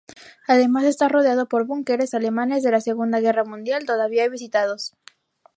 [0.47, 4.93] Además está rodeado por búnkeres alemanes de la Segunda Guerra Mundial todavía visitados.